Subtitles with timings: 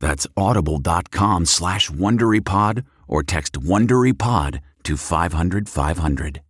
[0.00, 6.42] That's audible.com slash WonderyPod or text WonderyPod to 500 500.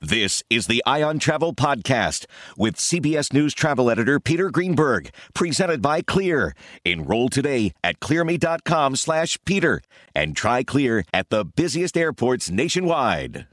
[0.00, 5.80] This is the Eye on Travel Podcast with CBS News travel editor Peter Greenberg, presented
[5.80, 6.54] by Clear.
[6.84, 9.80] Enroll today at clearme.com slash Peter
[10.14, 13.46] and try Clear at the busiest airports nationwide.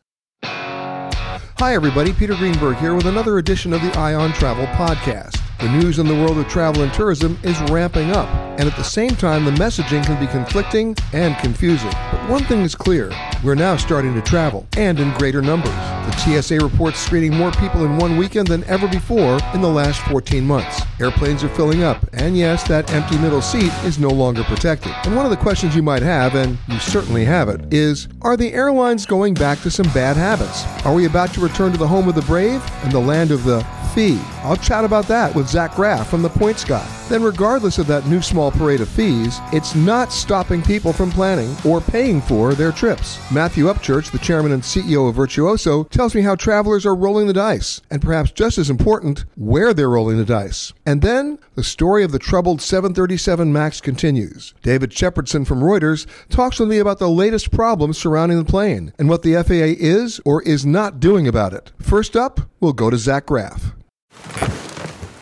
[0.44, 2.12] Hi, everybody.
[2.12, 5.43] Peter Greenberg here with another edition of the Eye on Travel Podcast.
[5.64, 8.28] The news in the world of travel and tourism is ramping up,
[8.60, 11.90] and at the same time, the messaging can be conflicting and confusing.
[12.12, 13.14] But one thing is clear
[13.46, 15.72] we're now starting to travel, and in greater numbers.
[15.72, 20.02] The TSA reports screening more people in one weekend than ever before in the last
[20.02, 20.82] 14 months.
[21.00, 24.92] Airplanes are filling up, and yes, that empty middle seat is no longer protected.
[25.06, 28.36] And one of the questions you might have, and you certainly have it, is Are
[28.36, 30.66] the airlines going back to some bad habits?
[30.86, 33.46] Are we about to return to the home of the brave and the land of
[33.46, 33.66] the
[33.96, 34.20] fee?
[34.44, 36.84] I'll chat about that with Zach Griff from the Points Guy.
[37.10, 41.56] Then, regardless of that new small parade of fees, it's not stopping people from planning
[41.64, 43.20] or paying for their trips.
[43.32, 47.34] Matthew Upchurch, the chairman and CEO of Virtuoso, tells me how travelers are rolling the
[47.34, 50.74] dice, and perhaps just as important, where they're rolling the dice.
[50.88, 54.56] And then, the story of the troubled 737 MAX continues.
[54.64, 59.08] David Shepardson from Reuters talks with me about the latest problems surrounding the plane and
[59.08, 61.72] what the FAA is or is not doing about it.
[61.80, 63.74] First up, we'll go to Zach Griff.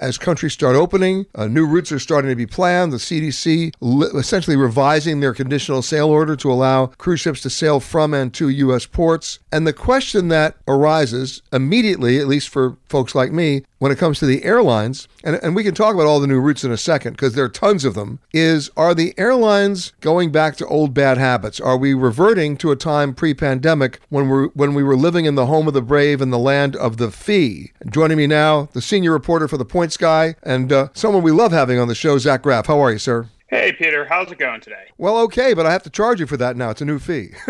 [0.00, 2.92] As countries start opening, uh, new routes are starting to be planned.
[2.92, 7.80] The CDC li- essentially revising their conditional sail order to allow cruise ships to sail
[7.80, 8.86] from and to U.S.
[8.86, 9.40] ports.
[9.50, 14.18] And the question that arises immediately, at least for folks like me, when it comes
[14.18, 16.76] to the airlines, and, and we can talk about all the new routes in a
[16.76, 20.94] second because there are tons of them, is are the airlines going back to old
[20.94, 21.60] bad habits?
[21.60, 25.46] Are we reverting to a time pre-pandemic when we when we were living in the
[25.46, 27.72] home of the brave and the land of the fee?
[27.88, 31.52] Joining me now, the senior reporter for the Points Guy and uh, someone we love
[31.52, 32.66] having on the show, Zach Griff.
[32.66, 33.28] How are you, sir?
[33.50, 34.88] Hey, Peter, how's it going today?
[34.98, 36.68] Well, okay, but I have to charge you for that now.
[36.68, 37.30] It's a new fee.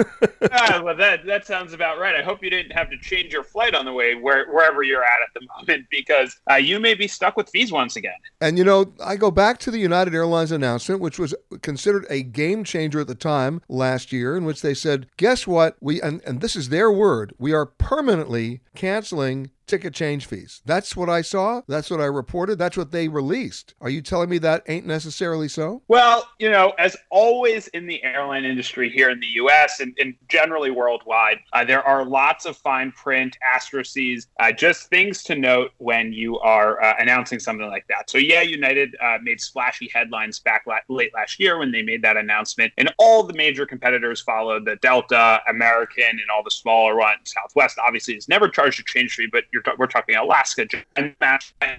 [0.53, 2.15] ah, well, that that sounds about right.
[2.15, 5.03] I hope you didn't have to change your flight on the way where, wherever you're
[5.03, 8.15] at at the moment because uh, you may be stuck with fees once again.
[8.41, 12.23] And you know, I go back to the United Airlines announcement, which was considered a
[12.23, 15.77] game changer at the time last year, in which they said, "Guess what?
[15.81, 17.35] We and, and this is their word.
[17.39, 20.63] We are permanently canceling." Ticket change fees.
[20.65, 21.63] That's what I saw.
[21.69, 22.59] That's what I reported.
[22.59, 23.75] That's what they released.
[23.81, 25.83] Are you telling me that ain't necessarily so?
[25.89, 30.15] Well, you know, as always in the airline industry here in the US and, and
[30.29, 35.71] generally worldwide, uh, there are lots of fine print, asterisks, uh, just things to note
[35.79, 38.11] when you are uh, announcing something like that.
[38.11, 42.03] So, yeah, United uh, made splashy headlines back la- late last year when they made
[42.03, 46.97] that announcement, and all the major competitors followed the Delta, American, and all the smaller
[46.97, 47.35] ones.
[47.35, 50.67] Southwest obviously has never charged a change fee, but t- we're talking Alaska,
[50.97, 51.15] and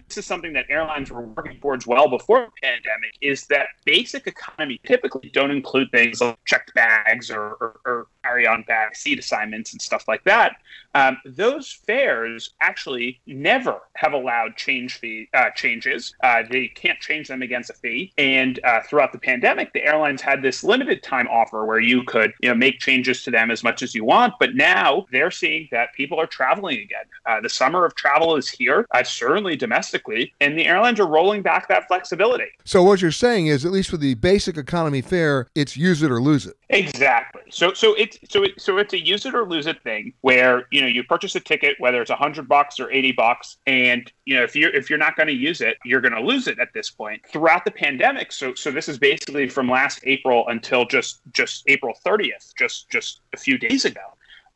[0.08, 3.16] this is something that airlines were working towards well before the pandemic.
[3.22, 8.64] Is that basic economy typically don't include things like checked bags or, or, or carry-on
[8.64, 10.58] bag seat assignments and stuff like that.
[10.96, 16.16] Um, those fares actually never have allowed change fee uh, changes.
[16.24, 18.12] Uh, they can't change them against a fee.
[18.18, 22.34] And uh, throughout the pandemic, the airlines had this limited time offer where you could
[22.42, 24.34] you know make changes to them as much as you want.
[24.40, 27.06] But now they're seeing that people are traveling again.
[27.26, 31.42] Uh, the summer of travel is here, uh, certainly domestically, and the airlines are rolling
[31.42, 32.48] back that flexibility.
[32.66, 36.12] So what you're saying is, at least for the basic economy fare, it's use it
[36.12, 36.59] or lose it.
[36.72, 37.42] Exactly.
[37.50, 40.68] So so it's so it, so it's a use it or lose it thing where
[40.70, 44.12] you know you purchase a ticket whether it's a hundred bucks or eighty bucks, and
[44.26, 46.48] you know if you're if you're not going to use it, you're going to lose
[46.48, 47.22] it at this point.
[47.28, 51.96] Throughout the pandemic, so so this is basically from last April until just just April
[52.04, 54.02] thirtieth, just just a few days ago.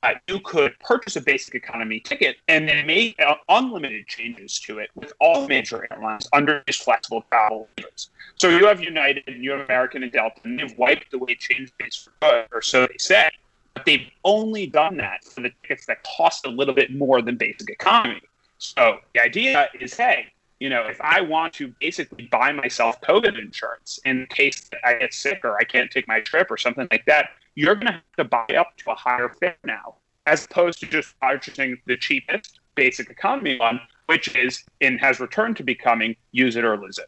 [0.03, 4.79] Uh, you could purchase a basic economy ticket and then make uh, unlimited changes to
[4.79, 8.09] it with all major airlines under these flexible travel waivers.
[8.35, 11.71] So you have United and you have American and Delta, and they've wiped away change
[11.79, 13.29] fees for good, or so they say.
[13.73, 17.37] But they've only done that for the tickets that cost a little bit more than
[17.37, 18.21] basic economy.
[18.57, 20.27] So the idea is, hey,
[20.59, 25.13] you know, if I want to basically buy myself COVID insurance in case I get
[25.13, 28.15] sick or I can't take my trip or something like that, you're going to have
[28.17, 29.95] to buy up to a higher fare now,
[30.25, 35.57] as opposed to just purchasing the cheapest basic economy one, which is and has returned
[35.57, 37.07] to becoming use it or lose it.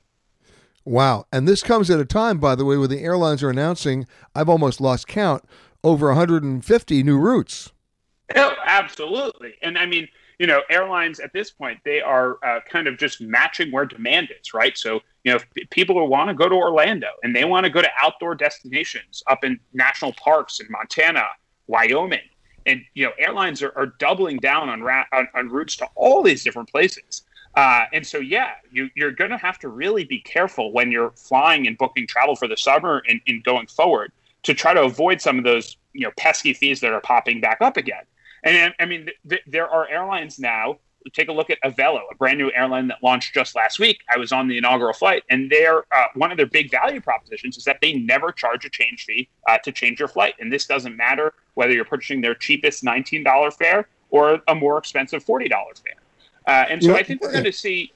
[0.83, 1.25] Wow.
[1.31, 4.05] And this comes at a time, by the way, where the airlines are announcing,
[4.35, 5.43] I've almost lost count,
[5.83, 7.71] over 150 new routes.
[8.35, 9.55] Oh, absolutely.
[9.63, 10.07] And I mean,
[10.39, 14.29] you know, airlines at this point, they are uh, kind of just matching where demand
[14.39, 14.77] is, right?
[14.77, 15.39] So, you know,
[15.71, 19.23] people who want to go to Orlando and they want to go to outdoor destinations
[19.27, 21.23] up in national parks in Montana,
[21.65, 22.19] Wyoming,
[22.67, 26.21] and, you know, airlines are, are doubling down on, ra- on, on routes to all
[26.21, 27.23] these different places.
[27.55, 31.11] Uh, and so, yeah, you, you're going to have to really be careful when you're
[31.11, 34.11] flying and booking travel for the summer and, and going forward
[34.43, 37.57] to try to avoid some of those, you know, pesky fees that are popping back
[37.61, 38.03] up again.
[38.43, 40.77] And I mean, th- there are airlines now.
[41.13, 44.01] Take a look at Avelo, a brand new airline that launched just last week.
[44.13, 47.57] I was on the inaugural flight, and their uh, one of their big value propositions
[47.57, 50.35] is that they never charge a change fee uh, to change your flight.
[50.39, 55.25] And this doesn't matter whether you're purchasing their cheapest $19 fare or a more expensive
[55.25, 55.93] $40 fare.
[56.47, 56.97] Uh, and so yeah.
[56.97, 57.91] I think we're going to see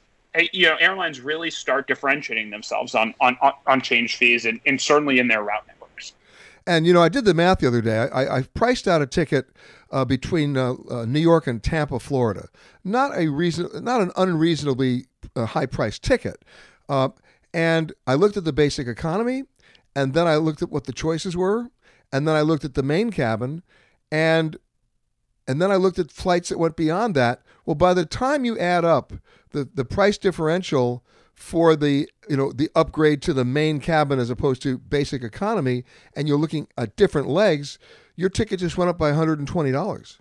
[0.53, 5.19] you know airlines really start differentiating themselves on on, on change fees and, and certainly
[5.19, 5.78] in their route networks.
[6.69, 7.97] And you know, I did the math the other day.
[7.97, 9.47] I, I priced out a ticket
[9.91, 12.47] uh, between uh, uh, New York and Tampa, Florida.
[12.83, 16.45] Not a reason, not an unreasonably uh, high priced ticket.
[16.87, 17.09] Uh,
[17.55, 19.45] and I looked at the basic economy,
[19.95, 21.71] and then I looked at what the choices were,
[22.13, 23.63] and then I looked at the main cabin,
[24.11, 24.55] and
[25.47, 27.41] and then I looked at flights that went beyond that.
[27.65, 29.13] Well, by the time you add up
[29.49, 31.03] the, the price differential
[31.39, 35.85] for the you know the upgrade to the main cabin as opposed to basic economy,
[36.13, 37.79] and you're looking at different legs,
[38.17, 40.17] your ticket just went up by $120.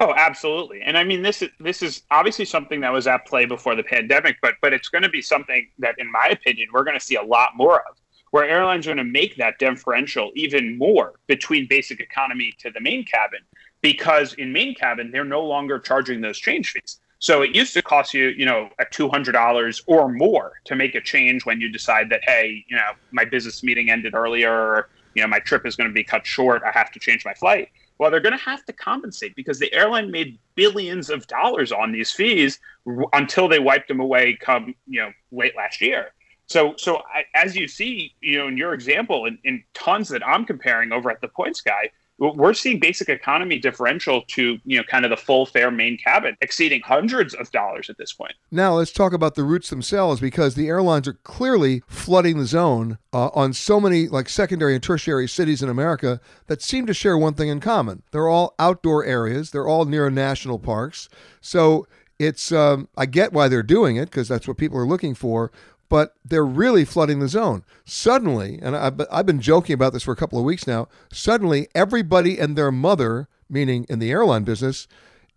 [0.00, 0.80] Oh, absolutely.
[0.80, 3.82] And I mean, this is this is obviously something that was at play before the
[3.82, 7.04] pandemic, but but it's going to be something that, in my opinion, we're going to
[7.04, 8.00] see a lot more of,
[8.30, 12.80] where airlines are going to make that differential even more between basic economy to the
[12.80, 13.40] main cabin,
[13.82, 17.00] because in main cabin they're no longer charging those change fees.
[17.18, 20.76] So it used to cost you, you know, a two hundred dollars or more to
[20.76, 24.88] make a change when you decide that, hey, you know, my business meeting ended earlier,
[25.14, 26.62] you know, my trip is going to be cut short.
[26.64, 27.68] I have to change my flight.
[27.98, 31.92] Well, they're going to have to compensate because the airline made billions of dollars on
[31.92, 36.08] these fees r- until they wiped them away come, you know, late last year.
[36.46, 40.26] So, so I, as you see, you know, in your example, in, in tons that
[40.26, 44.84] I'm comparing over at the Points Guy, we're seeing basic economy differential to you know
[44.84, 48.34] kind of the full fare main cabin exceeding hundreds of dollars at this point.
[48.50, 52.98] Now let's talk about the routes themselves because the airlines are clearly flooding the zone
[53.12, 57.18] uh, on so many like secondary and tertiary cities in america that seem to share
[57.18, 58.02] one thing in common.
[58.12, 59.50] They're all outdoor areas.
[59.50, 61.08] They're all near national parks.
[61.40, 61.86] So
[62.18, 65.50] it's um, i get why they're doing it because that's what people are looking for
[65.94, 67.62] but they're really flooding the zone.
[67.84, 71.68] Suddenly, and I've, I've been joking about this for a couple of weeks now, suddenly
[71.72, 74.88] everybody and their mother, meaning in the airline business,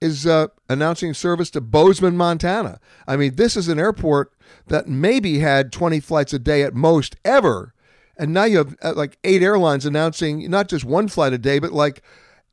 [0.01, 2.79] is uh, announcing service to Bozeman, Montana.
[3.07, 4.33] I mean, this is an airport
[4.65, 7.75] that maybe had 20 flights a day at most ever.
[8.17, 11.59] And now you have uh, like eight airlines announcing not just one flight a day,
[11.59, 12.01] but like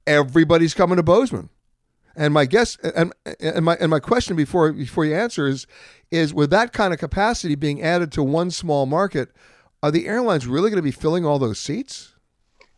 [0.06, 1.48] everybody's coming to Bozeman.
[2.16, 5.66] And my guess and, and my and my question before before you answer is
[6.10, 9.30] is with that kind of capacity being added to one small market,
[9.82, 12.14] are the airlines really going to be filling all those seats?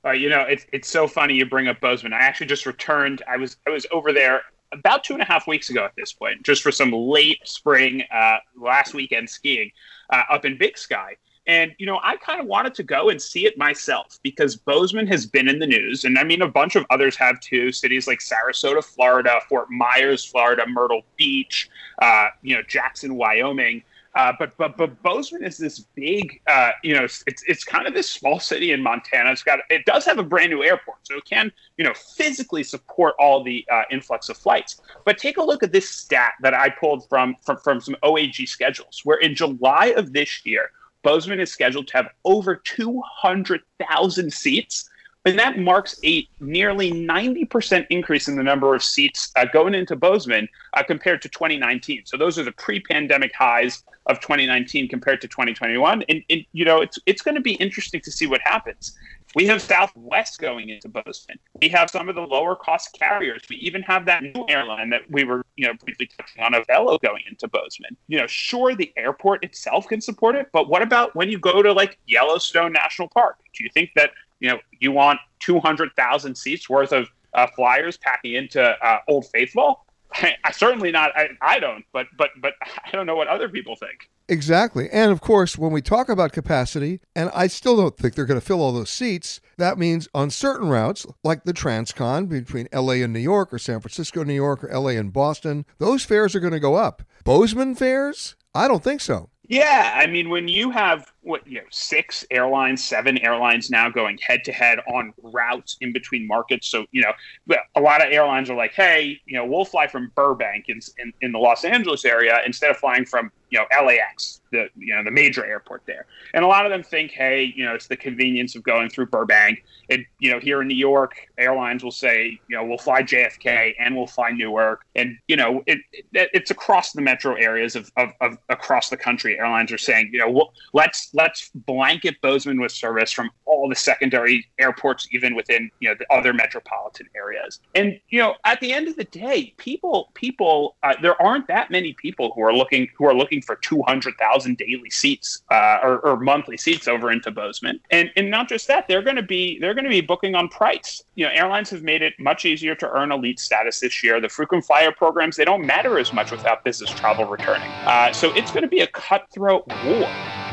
[0.05, 2.13] Uh, you know, it's it's so funny you bring up Bozeman.
[2.13, 3.23] I actually just returned.
[3.29, 6.13] I was I was over there about two and a half weeks ago at this
[6.13, 9.71] point, just for some late spring uh, last weekend skiing
[10.11, 11.17] uh, up in Big Sky.
[11.47, 15.07] And, you know, I kind of wanted to go and see it myself because Bozeman
[15.07, 16.05] has been in the news.
[16.05, 17.71] And I mean, a bunch of others have too.
[17.71, 21.71] Cities like Sarasota, Florida, Fort Myers, Florida, Myrtle Beach,
[22.03, 23.83] uh, you know, Jackson, Wyoming.
[24.17, 27.93] Uh, but but but Bozeman is this big, uh, you know, it's it's kind of
[27.93, 29.31] this small city in Montana.
[29.31, 32.63] It's got it does have a brand new airport, so it can you know physically
[32.63, 34.81] support all the uh, influx of flights.
[35.05, 38.49] But take a look at this stat that I pulled from from from some OAG
[38.49, 40.71] schedules, where in July of this year,
[41.07, 44.91] Bozeman is scheduled to have over two hundred thousand seats.
[45.25, 49.97] And that marks a nearly 90% increase in the number of seats uh, going into
[49.97, 52.03] Bozeman uh, compared to 2019.
[52.07, 56.05] So those are the pre-pandemic highs of 2019 compared to 2021.
[56.09, 58.97] And, and you know, it's it's going to be interesting to see what happens.
[59.37, 61.39] We have Southwest going into Bozeman.
[61.61, 63.43] We have some of the lower cost carriers.
[63.51, 66.99] We even have that new airline that we were, you know, briefly touching on, Avelo
[67.03, 67.99] going into Bozeman.
[68.09, 71.61] You know, sure, the airport itself can support it, but what about when you go
[71.61, 73.37] to like Yellowstone National Park?
[73.55, 78.37] Do you think that you know, you want 200,000 seats worth of uh, flyers packing
[78.37, 79.85] into uh, Old Faithful?
[80.15, 81.13] I, I certainly not.
[81.15, 82.55] I, I don't, but but but
[82.87, 84.09] I don't know what other people think.
[84.29, 84.89] Exactly.
[84.91, 88.41] And of course, when we talk about capacity, and I still don't think they're going
[88.41, 92.95] to fill all those seats, that means on certain routes, like the Transcon between LA
[92.95, 96.41] and New York, or San Francisco, New York, or LA and Boston, those fares are
[96.41, 97.03] going to go up.
[97.25, 98.35] Bozeman fares?
[98.55, 99.31] I don't think so.
[99.49, 104.19] Yeah, I mean, when you have what you know, six airlines, seven airlines now going
[104.19, 106.69] head to head on routes in between markets.
[106.69, 110.13] So you know, a lot of airlines are like, hey, you know, we'll fly from
[110.15, 114.41] Burbank in in, in the Los Angeles area instead of flying from you know LAX,
[114.51, 116.07] the you know the major airport there.
[116.35, 119.07] And a lot of them think, hey, you know, it's the convenience of going through
[119.07, 119.65] Burbank.
[119.91, 123.75] And you know, here in New York, airlines will say, you know, we'll fly JFK
[123.79, 127.91] and we'll fly Newark, and you know, it, it it's across the metro areas of,
[127.97, 129.39] of, of across the country.
[129.39, 133.75] Airlines are saying, you know, well, let's let's blanket Bozeman with service from all the
[133.75, 137.61] secondary airports, even within you know the other metropolitan areas.
[137.75, 141.71] And you know, at the end of the day, people people uh, there aren't that
[141.71, 145.79] many people who are looking who are looking for two hundred thousand daily seats uh,
[145.83, 147.81] or, or monthly seats over into Bozeman.
[147.91, 150.49] And and not just that, they're going to be they're going to be booking on
[150.49, 151.03] price.
[151.15, 154.21] You know, airlines have made it much easier to earn elite status this year.
[154.21, 157.71] The frequent flyer programs they don't matter as much without business travel returning.
[157.87, 160.46] Uh, so it's going to be a cutthroat war.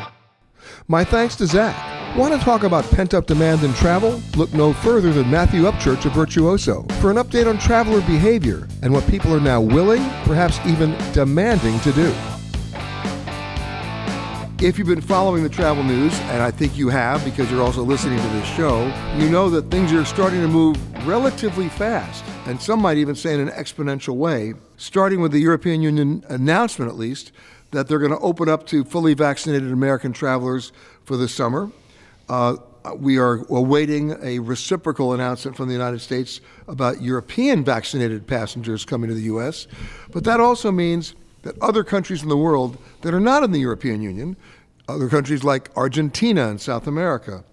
[0.89, 2.17] My thanks to Zach.
[2.17, 4.21] Want to talk about pent up demand in travel?
[4.35, 8.91] Look no further than Matthew Upchurch of Virtuoso for an update on traveler behavior and
[8.91, 12.13] what people are now willing, perhaps even demanding to do.
[14.61, 17.81] If you've been following the travel news, and I think you have because you're also
[17.81, 18.85] listening to this show,
[19.17, 23.33] you know that things are starting to move relatively fast, and some might even say
[23.33, 27.31] in an exponential way, starting with the European Union announcement at least
[27.73, 30.71] that they're going to open up to fully vaccinated American travelers
[31.03, 31.69] for the summer.
[32.29, 32.55] Uh,
[32.95, 39.09] we are awaiting a reciprocal announcement from the United States about European vaccinated passengers coming
[39.09, 39.67] to the U.S.
[40.11, 43.59] But that also means that other countries in the world that are not in the
[43.59, 44.35] European Union,
[44.87, 47.43] other countries like Argentina in South America,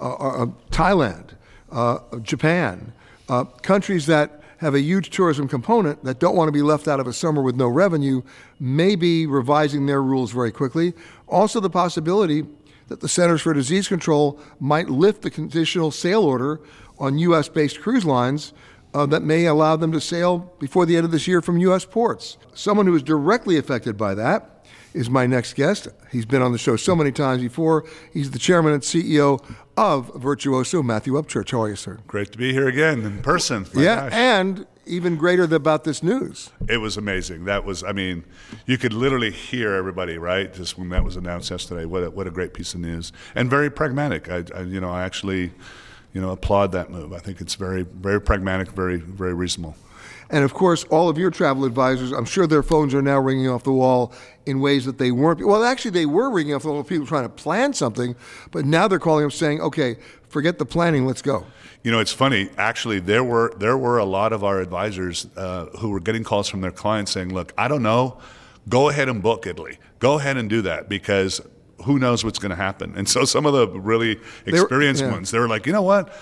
[0.00, 1.34] uh, uh, Thailand,
[1.72, 2.92] uh, Japan,
[3.28, 7.00] uh, countries that have a huge tourism component that don't want to be left out
[7.00, 8.22] of a summer with no revenue
[8.58, 10.94] may be revising their rules very quickly.
[11.28, 12.46] Also, the possibility
[12.88, 16.60] that the Centers for Disease Control might lift the conditional sail order
[16.98, 17.48] on U.S.
[17.48, 18.52] based cruise lines
[18.94, 21.84] uh, that may allow them to sail before the end of this year from U.S.
[21.84, 22.38] ports.
[22.54, 24.55] Someone who is directly affected by that
[24.96, 25.88] is my next guest.
[26.10, 27.84] He's been on the show so many times before.
[28.12, 29.44] He's the chairman and CEO
[29.76, 31.50] of Virtuoso, Matthew Upchurch.
[31.50, 31.98] How are you, sir?
[32.06, 33.66] Great to be here again in person.
[33.74, 34.12] My yeah, gosh.
[34.14, 36.50] and even greater about this news.
[36.68, 37.44] It was amazing.
[37.44, 38.24] That was, I mean,
[38.64, 40.52] you could literally hear everybody, right?
[40.52, 41.84] Just when that was announced yesterday.
[41.84, 44.30] What a, what a great piece of news, and very pragmatic.
[44.30, 45.52] I, I you know, I actually
[46.14, 47.12] you know, applaud that move.
[47.12, 49.76] I think it's very, very pragmatic, very, very reasonable.
[50.30, 53.48] And of course, all of your travel advisors, I'm sure their phones are now ringing
[53.48, 54.12] off the wall
[54.44, 55.44] in ways that they weren't.
[55.44, 56.82] Well, actually, they were ringing off the wall.
[56.84, 58.16] People trying to plan something,
[58.50, 59.96] but now they're calling them saying, "Okay,
[60.28, 61.06] forget the planning.
[61.06, 61.46] Let's go."
[61.82, 62.50] You know, it's funny.
[62.58, 66.48] Actually, there were there were a lot of our advisors uh, who were getting calls
[66.48, 68.18] from their clients saying, "Look, I don't know.
[68.68, 69.78] Go ahead and book Italy.
[70.00, 71.40] Go ahead and do that because
[71.84, 75.12] who knows what's going to happen." And so some of the really experienced yeah.
[75.12, 76.12] ones, they were like, "You know what?"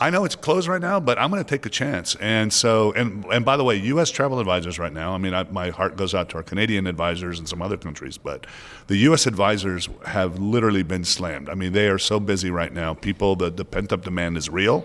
[0.00, 2.16] I know it's closed right now, but I'm going to take a chance.
[2.16, 4.10] And so, and and by the way, U.S.
[4.10, 5.14] travel advisors right now.
[5.14, 8.18] I mean, I, my heart goes out to our Canadian advisors and some other countries,
[8.18, 8.44] but
[8.88, 9.26] the U.S.
[9.26, 11.48] advisors have literally been slammed.
[11.48, 12.94] I mean, they are so busy right now.
[12.94, 14.84] People, the, the pent up demand is real,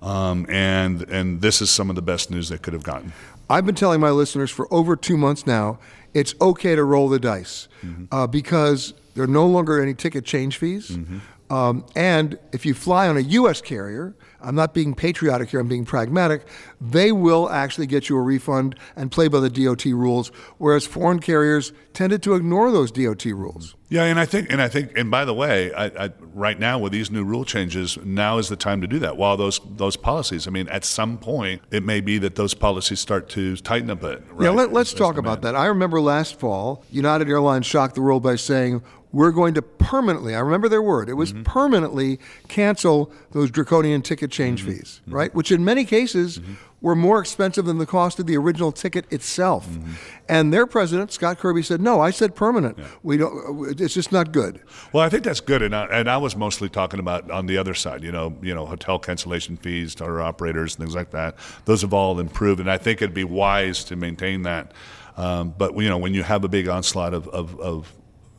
[0.00, 3.12] um, and and this is some of the best news they could have gotten.
[3.50, 5.78] I've been telling my listeners for over two months now,
[6.14, 8.04] it's okay to roll the dice Mm-hmm.
[8.10, 10.90] uh, because there are no longer any ticket change fees.
[10.90, 11.18] Mm-hmm.
[11.50, 13.60] Um, and if you fly on a U.S.
[13.60, 16.46] carrier, I'm not being patriotic here, I'm being pragmatic,
[16.80, 20.28] they will actually get you a refund and play by the DOT rules,
[20.58, 23.74] whereas foreign carriers tended to ignore those DOT rules.
[23.90, 26.78] Yeah, and I think, and I think, and by the way, I, I, right now
[26.78, 29.16] with these new rule changes, now is the time to do that.
[29.16, 33.00] While those those policies, I mean, at some point, it may be that those policies
[33.00, 34.22] start to tighten a bit.
[34.30, 34.44] Right?
[34.44, 35.56] Yeah, let, us talk about that.
[35.56, 40.34] I remember last fall, United Airlines shocked the world by saying, we're going to permanently,
[40.34, 41.42] I remember their word, it was Mm-hmm.
[41.44, 44.72] permanently cancel those draconian ticket change Mm-hmm.
[44.72, 45.34] fees, right?
[45.34, 46.40] Which in many cases
[46.80, 49.66] were more expensive than the cost of the original ticket itself.
[49.68, 49.92] Mm-hmm.
[50.28, 52.78] And their president, Scott Kirby, said, no, I said permanent.
[53.02, 54.60] We don't, it's just not good.
[54.92, 57.56] Well, I think that's good, and I, and I was mostly talking about on the
[57.58, 58.04] other side.
[58.04, 61.34] You know, you know, hotel cancellation fees to our operators, things like that.
[61.64, 64.72] Those have all improved, and I think it'd be wise to maintain that.
[65.16, 67.92] Um, but you know, when you have a big onslaught of, of, of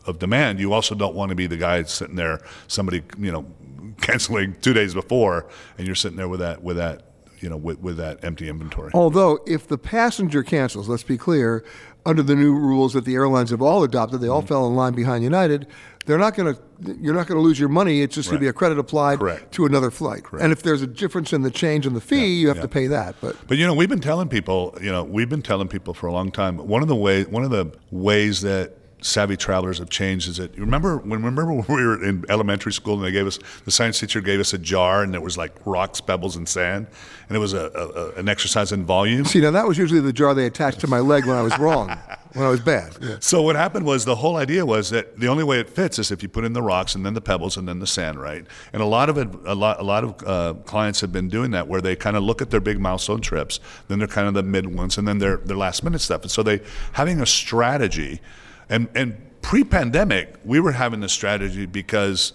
[0.09, 3.45] of demand, you also don't want to be the guy sitting there, somebody you know,
[4.01, 5.47] canceling two days before,
[5.77, 7.03] and you're sitting there with that with that
[7.39, 8.91] you know with, with that empty inventory.
[8.93, 11.63] Although, if the passenger cancels, let's be clear,
[12.05, 14.47] under the new rules that the airlines have all adopted, they all mm-hmm.
[14.47, 15.67] fell in line behind United.
[16.05, 16.61] They're not going to.
[16.99, 18.01] You're not going to lose your money.
[18.01, 19.51] It's just going to be a credit applied Correct.
[19.55, 20.23] to another flight.
[20.39, 22.63] And if there's a difference in the change in the fee, you have yeah.
[22.63, 23.15] to pay that.
[23.19, 26.07] But But you know, we've been telling people, you know, we've been telling people for
[26.07, 26.57] a long time.
[26.57, 30.55] One of the way, one of the ways that savvy travelers have changed is that
[30.55, 33.71] you remember when remember when we were in elementary school and they gave us the
[33.71, 36.87] science teacher gave us a jar and there was like rocks, pebbles, and sand,
[37.27, 39.25] and it was a, a, a an exercise in volume.
[39.25, 41.57] see, now that was usually the jar they attached to my leg when I was
[41.57, 41.89] wrong,
[42.33, 42.97] when I was bad.
[43.01, 43.17] Yeah.
[43.19, 46.11] So what happened was the whole idea was that the only way it fits is
[46.11, 48.45] if you put in the rocks and then the pebbles and then the sand, right?
[48.73, 51.51] And a lot of it, a lot, a lot of uh, clients have been doing
[51.51, 54.33] that, where they kind of look at their big milestone trips, then they're kind of
[54.33, 56.21] the mid ones, and then their their last minute stuff.
[56.21, 56.61] And so they
[56.93, 58.21] having a strategy,
[58.69, 62.33] and and pre-pandemic we were having this strategy because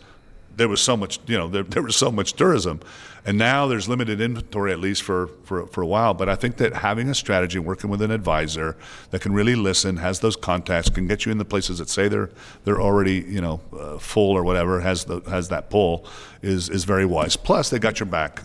[0.56, 2.80] there was so much, you know, there, there was so much tourism,
[3.26, 6.14] and now there's limited inventory at least for, for for a while.
[6.14, 8.76] But I think that having a strategy, working with an advisor
[9.10, 12.08] that can really listen, has those contacts, can get you in the places that say
[12.08, 12.30] they're
[12.64, 16.06] they're already, you know, uh, full or whatever, has the has that pull,
[16.42, 17.36] is is very wise.
[17.36, 18.42] Plus, they got your back.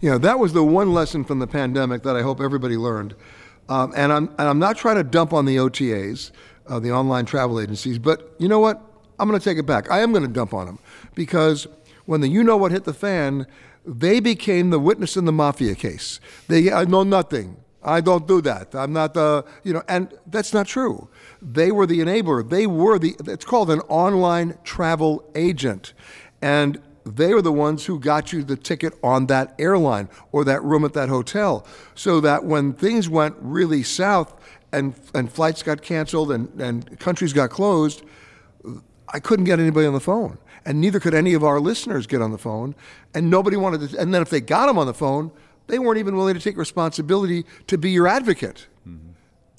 [0.00, 3.14] You know, that was the one lesson from the pandemic that I hope everybody learned.
[3.68, 6.30] Um, and, I'm, and I'm not trying to dump on the OTAs,
[6.68, 8.82] uh, the online travel agencies, but you know what?
[9.18, 9.90] I'm going to take it back.
[9.90, 10.78] I am going to dump on them
[11.14, 11.66] because
[12.04, 13.46] when the you know what hit the fan,
[13.84, 16.20] they became the witness in the mafia case.
[16.48, 17.56] They, I know nothing.
[17.82, 18.74] I don't do that.
[18.74, 21.08] I'm not the, you know, and that's not true.
[21.40, 22.48] They were the enabler.
[22.48, 25.92] They were the, it's called an online travel agent.
[26.42, 30.64] And they were the ones who got you the ticket on that airline or that
[30.64, 31.64] room at that hotel.
[31.94, 34.34] So that when things went really south
[34.72, 38.02] and, and flights got canceled and, and countries got closed,
[39.08, 40.38] I couldn't get anybody on the phone.
[40.64, 42.74] And neither could any of our listeners get on the phone.
[43.14, 45.30] And nobody wanted to, and then if they got them on the phone,
[45.68, 48.66] they weren't even willing to take responsibility to be your advocate.
[48.86, 49.10] Mm-hmm.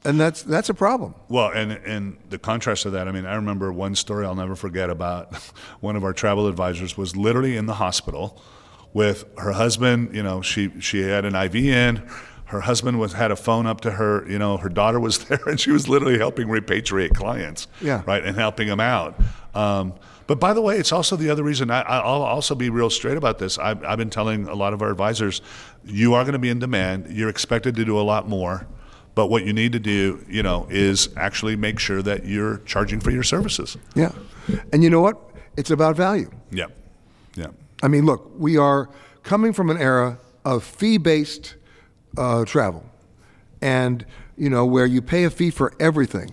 [0.05, 1.15] And that's, that's a problem.
[1.27, 4.55] Well, and and the contrast of that, I mean, I remember one story I'll never
[4.55, 5.35] forget about
[5.79, 8.41] one of our travel advisors was literally in the hospital
[8.93, 10.15] with her husband.
[10.15, 12.09] You know, she she had an IV in.
[12.47, 14.29] Her husband was had a phone up to her.
[14.29, 17.67] You know, her daughter was there, and she was literally helping repatriate clients.
[17.81, 18.03] Yeah.
[18.05, 19.19] Right, and helping them out.
[19.53, 19.93] Um,
[20.27, 21.71] but by the way, it's also the other reason.
[21.71, 23.57] I, I'll also be real straight about this.
[23.57, 25.41] I've, I've been telling a lot of our advisors,
[25.85, 27.07] you are going to be in demand.
[27.09, 28.67] You're expected to do a lot more.
[29.15, 32.99] But what you need to do, you know, is actually make sure that you're charging
[32.99, 33.77] for your services.
[33.95, 34.11] Yeah.
[34.71, 35.17] And you know what?
[35.57, 36.29] It's about value.
[36.51, 36.67] Yeah,
[37.35, 37.47] yeah,
[37.81, 38.89] I mean, look, we are
[39.23, 41.55] coming from an era of fee-based
[42.17, 42.83] uh, travel,
[43.61, 44.05] and
[44.37, 46.29] you know where you pay a fee for everything,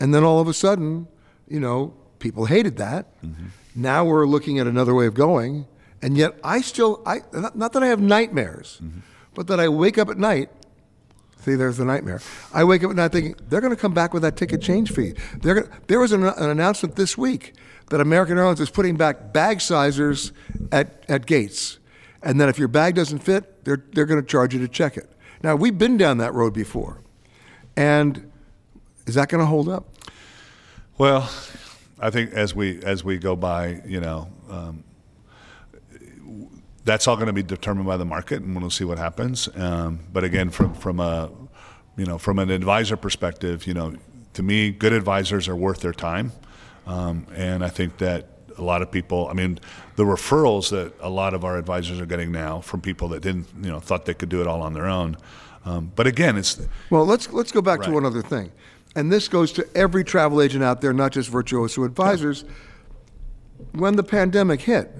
[0.00, 1.08] and then all of a sudden,
[1.48, 3.06] you know, people hated that.
[3.74, 5.66] Now we're looking at another way of going,
[6.02, 8.80] and yet I still, I not, not that I have nightmares,
[9.34, 10.50] but that I wake up at night
[11.42, 12.20] See, there's the nightmare.
[12.54, 14.92] I wake up at night thinking they're going to come back with that ticket change
[14.92, 15.14] fee.
[15.38, 17.54] They're gonna, there was an, an announcement this week
[17.90, 20.32] that American Airlines is putting back bag sizers
[20.70, 21.78] at, at gates.
[22.22, 24.96] And then if your bag doesn't fit, they're, they're going to charge you to check
[24.96, 25.10] it.
[25.42, 27.00] Now, we've been down that road before.
[27.76, 28.30] And
[29.06, 29.86] is that going to hold up?
[30.98, 31.28] Well,
[31.98, 34.84] I think as we as we go by, you know, um,
[36.84, 39.48] that's all going to be determined by the market, and we'll see what happens.
[39.54, 41.30] Um, but again, from from a
[41.96, 43.96] you know from an advisor perspective, you know,
[44.34, 46.32] to me, good advisors are worth their time,
[46.86, 49.28] um, and I think that a lot of people.
[49.28, 49.58] I mean,
[49.96, 53.46] the referrals that a lot of our advisors are getting now from people that didn't
[53.62, 55.16] you know thought they could do it all on their own.
[55.64, 56.60] Um, but again, it's
[56.90, 57.04] well.
[57.04, 57.88] Let's let's go back right.
[57.88, 58.52] to one other thing,
[58.96, 62.44] and this goes to every travel agent out there, not just virtuoso advisors.
[62.44, 63.80] Yeah.
[63.80, 64.90] When the pandemic hit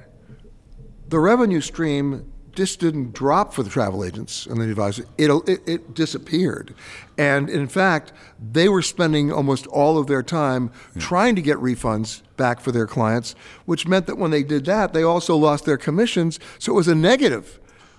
[1.08, 5.06] the revenue stream just didn't drop for the travel agents and the advisors.
[5.16, 6.74] It, it, it, disappeared.
[7.16, 11.02] And in fact, they were spending almost all of their time yeah.
[11.02, 13.34] trying to get refunds back for their clients,
[13.64, 16.38] which meant that when they did that, they also lost their commissions.
[16.58, 17.58] So it was a negative.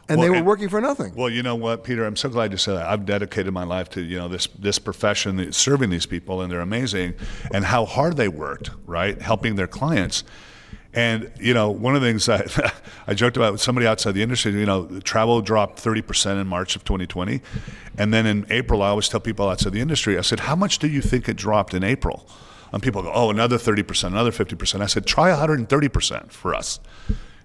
[0.10, 1.16] And well, they were and, working for nothing.
[1.16, 2.06] Well, you know what, Peter?
[2.06, 2.88] I'm so glad you said that.
[2.88, 6.60] I've dedicated my life to you know this this profession, serving these people, and they're
[6.60, 7.14] amazing,
[7.54, 10.26] and how hard they worked, right, helping their clients.
[10.94, 12.72] And you know, one of the things I,
[13.08, 16.76] I joked about with somebody outside the industry, you know, travel dropped 30% in March
[16.76, 17.42] of 2020,
[17.98, 20.80] and then in April, I always tell people outside the industry, I said, "How much
[20.80, 22.28] do you think it dropped in April?"
[22.72, 26.80] And people go, "Oh, another 30%, another 50%." I said, "Try 130% for us."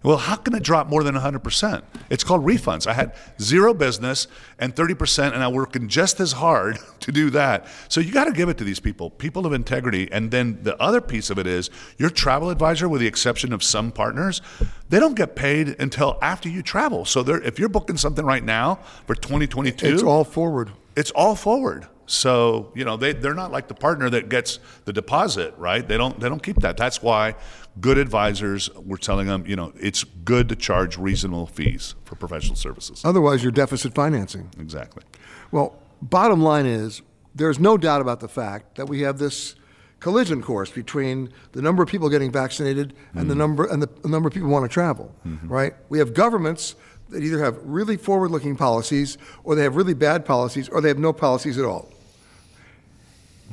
[0.02, 1.82] Well, how can it drop more than 100%?
[2.08, 2.86] It's called refunds.
[2.86, 7.66] I had zero business and 30%, and I'm working just as hard to do that.
[7.88, 10.08] So you got to give it to these people, people of integrity.
[10.12, 13.62] And then the other piece of it is your travel advisor, with the exception of
[13.64, 14.40] some partners,
[14.88, 17.04] they don't get paid until after you travel.
[17.04, 20.70] So if you're booking something right now for 2022, it's all forward.
[20.96, 21.88] It's all forward.
[22.08, 25.86] So you know they they're not like the partner that gets the deposit, right?
[25.86, 26.78] They don't they don't keep that.
[26.78, 27.34] That's why
[27.80, 32.56] good advisors we're telling them you know it's good to charge reasonable fees for professional
[32.56, 33.02] services.
[33.04, 34.50] Otherwise, you're deficit financing.
[34.58, 35.02] Exactly.
[35.50, 37.02] Well, bottom line is
[37.34, 39.54] there's no doubt about the fact that we have this
[40.00, 43.28] collision course between the number of people getting vaccinated and mm-hmm.
[43.28, 45.14] the number and the, the, number of people who want to travel.
[45.26, 45.48] Mm-hmm.
[45.48, 45.74] Right?
[45.88, 46.76] We have governments
[47.08, 50.98] that either have really forward-looking policies or they have really bad policies or they have
[50.98, 51.90] no policies at all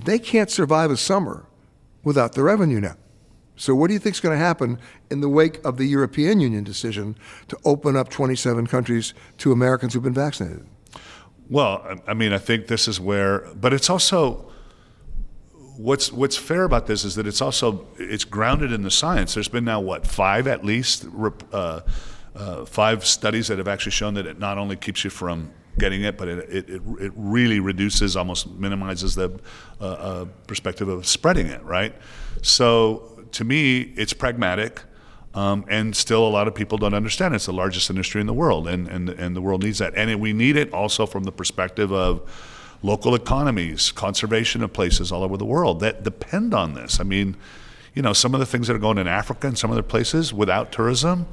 [0.03, 1.45] they can't survive a summer
[2.03, 2.97] without the revenue net.
[3.57, 6.39] So, what do you think is going to happen in the wake of the European
[6.39, 7.15] Union decision
[7.47, 10.65] to open up 27 countries to Americans who've been vaccinated?
[11.49, 14.51] Well, I mean, I think this is where, but it's also
[15.77, 19.33] what's what's fair about this is that it's also it's grounded in the science.
[19.33, 21.05] There's been now what five at least
[21.51, 21.81] uh,
[22.35, 26.03] uh, five studies that have actually shown that it not only keeps you from getting
[26.03, 29.29] it, but it, it, it really reduces, almost minimizes the
[29.81, 31.93] uh, uh, perspective of spreading it, right?
[32.41, 34.81] So to me, it's pragmatic.
[35.33, 37.35] Um, and still, a lot of people don't understand.
[37.35, 39.93] It's the largest industry in the world, and, and, and the world needs that.
[39.95, 42.21] And we need it also from the perspective of
[42.81, 47.01] local economies, conservation of places all over the world that depend on this.
[47.01, 47.35] I mean,
[47.93, 50.33] you know, some of the things that are going in Africa and some other places
[50.33, 51.27] without tourism,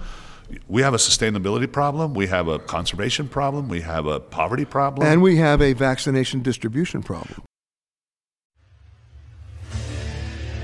[0.67, 5.07] we have a sustainability problem, we have a conservation problem, we have a poverty problem,
[5.07, 7.43] and we have a vaccination distribution problem.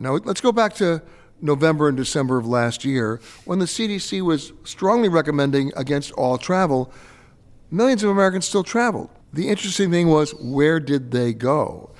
[0.00, 1.02] Now, let's go back to
[1.42, 6.90] November and December of last year when the CDC was strongly recommending against all travel.
[7.70, 9.10] Millions of Americans still traveled.
[9.34, 11.90] The interesting thing was, where did they go?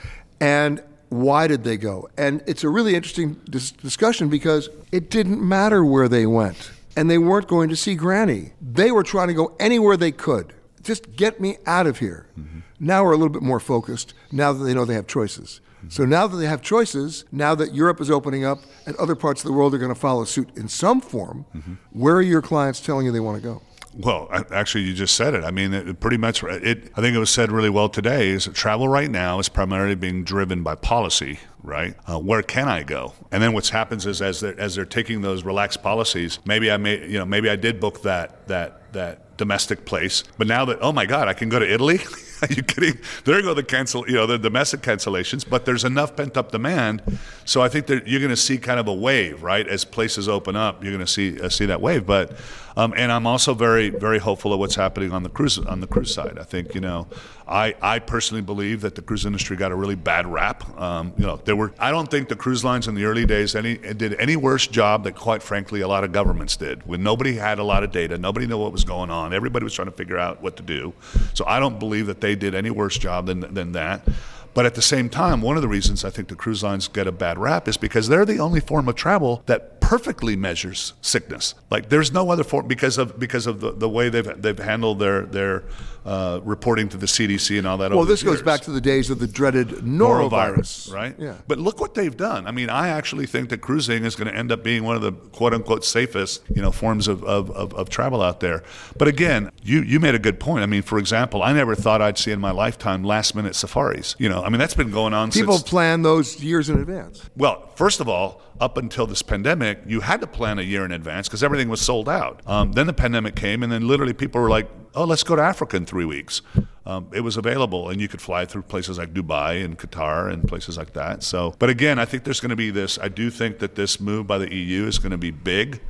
[0.40, 2.08] And why did they go?
[2.16, 6.70] And it's a really interesting dis- discussion because it didn't matter where they went.
[6.96, 8.52] And they weren't going to see Granny.
[8.60, 10.54] They were trying to go anywhere they could.
[10.82, 12.26] Just get me out of here.
[12.38, 12.60] Mm-hmm.
[12.80, 15.60] Now we're a little bit more focused now that they know they have choices.
[15.88, 19.42] So now that they have choices, now that Europe is opening up and other parts
[19.42, 21.74] of the world are going to follow suit in some form, mm-hmm.
[21.92, 23.62] where are your clients telling you they want to go?
[23.94, 25.42] Well, actually, you just said it.
[25.42, 26.44] I mean, it, pretty much.
[26.44, 26.92] It.
[26.96, 28.28] I think it was said really well today.
[28.28, 31.96] Is travel right now is primarily being driven by policy, right?
[32.06, 33.14] Uh, where can I go?
[33.32, 36.76] And then what happens is as they're as they're taking those relaxed policies, maybe I
[36.76, 40.22] may, you know, maybe I did book that that that domestic place.
[40.38, 41.98] But now that oh my God, I can go to Italy.
[42.48, 42.98] Are you kidding?
[43.24, 45.48] There go the cancel, you know, the domestic cancellations.
[45.48, 47.03] But there's enough pent up demand,
[47.44, 49.66] so I think that you're going to see kind of a wave, right?
[49.66, 52.07] As places open up, you're going to see uh, see that wave.
[52.07, 52.37] But
[52.76, 55.87] um, and I'm also very very hopeful of what's happening on the cruise on the
[55.87, 56.38] cruise side.
[56.38, 57.09] I think you know,
[57.46, 60.66] I I personally believe that the cruise industry got a really bad rap.
[60.79, 63.55] Um, you know, there were I don't think the cruise lines in the early days
[63.55, 67.35] any did any worse job that quite frankly a lot of governments did when nobody
[67.35, 69.92] had a lot of data, nobody knew what was going on, everybody was trying to
[69.92, 70.92] figure out what to do.
[71.35, 74.06] So I don't believe that they did any worse job than than that.
[74.52, 77.06] But at the same time, one of the reasons I think the cruise lines get
[77.06, 81.57] a bad rap is because they're the only form of travel that perfectly measures sickness.
[81.68, 85.00] Like there's no other form because of because of the, the way they've they've handled
[85.00, 85.64] their their
[86.05, 87.90] uh, reporting to the CDC and all that.
[87.90, 88.42] Well, this goes years.
[88.42, 91.14] back to the days of the dreaded norovirus, right?
[91.18, 91.35] Yeah.
[91.46, 92.46] But look what they've done.
[92.46, 95.03] I mean, I actually think that cruising is going to end up being one of
[95.03, 98.62] the quote unquote safest, you know, forms of, of, of, of travel out there.
[98.96, 100.62] But again, you, you made a good point.
[100.62, 104.16] I mean, for example, I never thought I'd see in my lifetime last minute safaris.
[104.18, 105.68] You know, I mean, that's been going on since People since.
[105.68, 107.29] plan those years in advance.
[107.37, 110.92] Well, first of all, up until this pandemic, you had to plan a year in
[110.92, 112.40] advance because everything was sold out.
[112.46, 115.42] Um, then the pandemic came, and then literally people were like, "Oh, let's go to
[115.42, 116.42] Africa in three weeks."
[116.85, 120.46] Um, it was available, and you could fly through places like Dubai and Qatar and
[120.46, 121.23] places like that.
[121.23, 122.99] So, but again, I think there's going to be this.
[122.99, 125.81] I do think that this move by the EU is going to be big.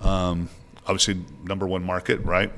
[0.00, 0.48] Um,
[0.86, 2.52] obviously, number one market, right?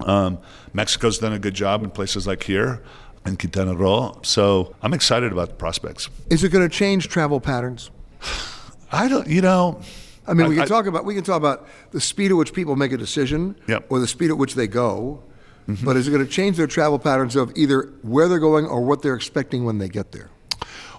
[0.00, 0.38] Um,
[0.72, 2.82] Mexico's done a good job in places like here
[3.24, 4.12] and Quintana Roo.
[4.22, 6.08] So I'm excited about the prospects.
[6.30, 7.90] Is it going to change travel patterns?
[8.92, 9.80] I don't, you know.
[10.26, 12.52] I mean, we I- can talk about we can talk about the speed at which
[12.52, 13.86] people make a decision, Yep.
[13.88, 15.22] or the speed at which they go.
[15.68, 15.84] Mm-hmm.
[15.84, 18.80] But is it going to change their travel patterns of either where they're going or
[18.80, 20.28] what they're expecting when they get there?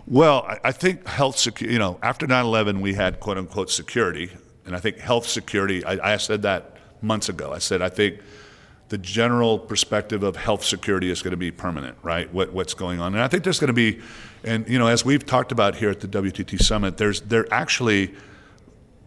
[0.07, 3.69] Well, I- I think health security, you know, after 9 11, we had quote unquote
[3.69, 4.31] security.
[4.65, 7.51] And I think health security, I, I said that months ago.
[7.51, 8.19] I said, I think
[8.89, 12.33] the general perspective of health security is going to be permanent, right?
[12.33, 13.13] What, what's going on.
[13.13, 13.99] And I think there's going to be,
[14.43, 18.13] and, you know, as we've talked about here at the WTT Summit, there's, there actually,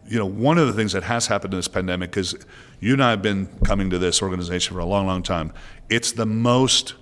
[0.09, 2.35] you know, one of the things that has happened in this pandemic is
[2.81, 5.53] you and I have been coming to this organization for a long, long time.
[5.90, 6.94] It's the most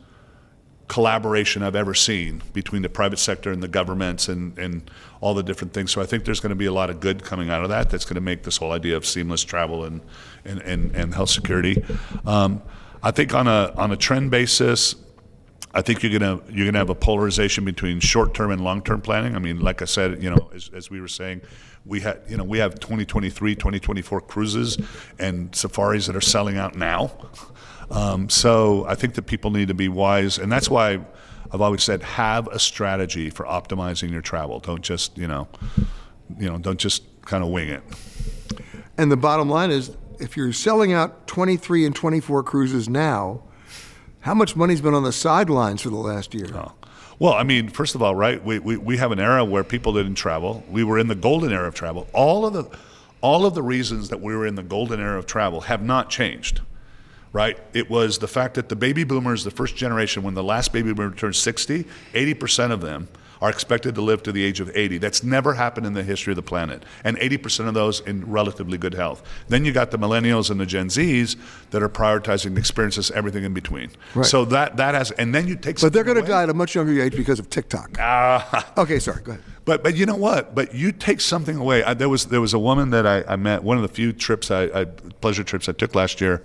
[0.88, 5.42] collaboration I've ever seen between the private sector and the governments and, and all the
[5.42, 5.90] different things.
[5.92, 7.88] So I think there's going to be a lot of good coming out of that
[7.90, 10.02] that's going to make this whole idea of seamless travel and,
[10.44, 11.82] and, and, and health security.
[12.26, 12.62] Um,
[13.02, 14.96] I think on a, on a trend basis,
[15.74, 19.00] I think you're gonna you're gonna have a polarization between short term and long term
[19.00, 19.34] planning.
[19.34, 21.42] I mean, like I said, you know, as, as we were saying,
[21.84, 24.78] we had you know we have 2023, 2024 cruises
[25.18, 27.12] and safaris that are selling out now.
[27.90, 31.00] Um, so I think that people need to be wise, and that's why
[31.50, 34.60] I've always said have a strategy for optimizing your travel.
[34.60, 35.48] Don't just you know,
[36.38, 37.82] you know, don't just kind of wing it.
[38.96, 43.42] And the bottom line is, if you're selling out 23 and 24 cruises now,
[44.24, 46.46] how much money's been on the sidelines for the last year?
[46.54, 46.72] Oh.
[47.18, 48.42] Well, I mean, first of all, right?
[48.42, 50.64] We, we, we have an era where people didn't travel.
[50.70, 52.08] We were in the golden era of travel.
[52.14, 52.64] All of the
[53.20, 56.08] all of the reasons that we were in the golden era of travel have not
[56.08, 56.62] changed.
[57.34, 57.58] Right?
[57.74, 60.94] It was the fact that the baby boomers, the first generation, when the last baby
[60.94, 61.84] boomer turned 60,
[62.14, 63.08] 80% of them
[63.44, 64.96] are expected to live to the age of 80.
[64.96, 66.82] That's never happened in the history of the planet.
[67.04, 69.22] And 80% of those in relatively good health.
[69.48, 71.36] Then you got the millennials and the Gen Zs
[71.68, 73.90] that are prioritizing experiences, everything in between.
[74.14, 74.24] Right.
[74.24, 76.54] So that, that has, and then you take But they're going to die at a
[76.54, 77.98] much younger age because of TikTok.
[78.00, 78.72] Ah.
[78.78, 79.44] Okay, sorry, go ahead.
[79.66, 80.54] But but you know what?
[80.54, 81.82] But you take something away.
[81.84, 83.62] I, there was there was a woman that I, I met.
[83.62, 86.42] One of the few trips I, I pleasure trips I took last year,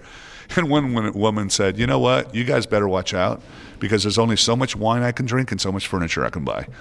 [0.56, 2.34] and one woman said, "You know what?
[2.34, 3.42] You guys better watch out
[3.80, 6.44] because there's only so much wine I can drink and so much furniture I can
[6.44, 6.68] buy."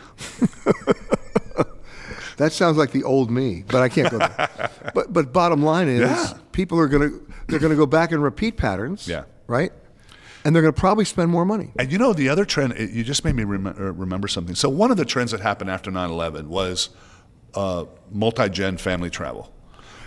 [2.36, 4.70] That sounds like the old me, but I can't go there.
[4.94, 6.34] but but bottom line is, Yeah.
[6.52, 9.08] people are going to they're going to go back and repeat patterns.
[9.08, 9.24] Yeah.
[9.48, 9.72] Right.
[10.44, 11.72] And they're going to probably spend more money.
[11.80, 12.74] And you know the other trend.
[12.74, 14.54] it- You just made me rem- uh, remember something.
[14.54, 16.90] So one of the trends that happened after 9/11 was
[17.54, 19.52] uh, multi-gen family travel.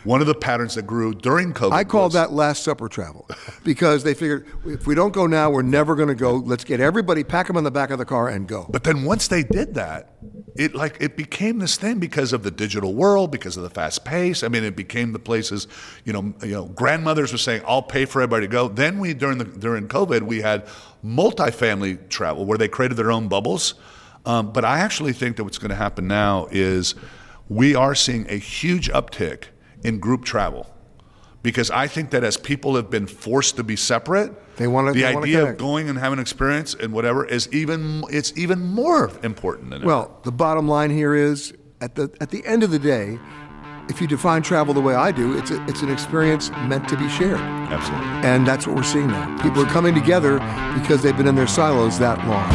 [0.04, 1.74] One of the patterns that grew during COVID.
[1.74, 3.30] I call was- that Last Supper travel
[3.64, 6.36] because they figured if we don't go now, we're never going to go.
[6.36, 8.68] Let's get everybody, pack them in the back of the car, and go.
[8.70, 10.16] But then once they did that,
[10.56, 14.04] it like it became this thing because of the digital world, because of the fast
[14.04, 14.44] pace.
[14.44, 15.68] I mean, it became the places,
[16.04, 19.14] you know, you know, grandmothers were saying, "I'll pay for everybody to go." Then we
[19.14, 20.66] during the during COVID, we had
[21.06, 23.76] multifamily travel where they created their own bubbles.
[24.26, 26.96] Um, but I actually think that what's going to happen now is
[27.50, 29.46] we are seeing a huge uptick
[29.84, 30.68] in group travel.
[31.44, 35.02] Because I think that as people have been forced to be separate, They wanna- the
[35.02, 39.10] they idea of going and having an experience and whatever is even it's even more
[39.24, 39.82] important than.
[39.84, 43.18] Well, the bottom line here is at the at the end of the day,
[43.90, 46.96] if you define travel the way I do, it's a, it's an experience meant to
[46.96, 47.40] be shared.
[47.40, 48.08] Absolutely.
[48.22, 49.36] And that's what we're seeing now.
[49.42, 50.34] People are coming together
[50.80, 52.50] because they've been in their silos that long.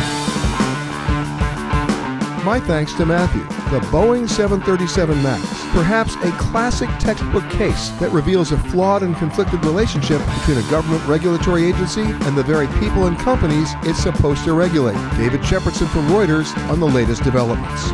[2.44, 3.42] My thanks to Matthew.
[3.70, 9.64] The Boeing 737 MAX, perhaps a classic textbook case that reveals a flawed and conflicted
[9.64, 14.52] relationship between a government regulatory agency and the very people and companies it's supposed to
[14.52, 14.94] regulate.
[15.16, 17.90] David Shepardson from Reuters on the latest developments.